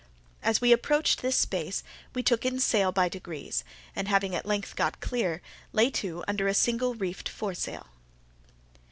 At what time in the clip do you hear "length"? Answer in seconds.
4.47-4.75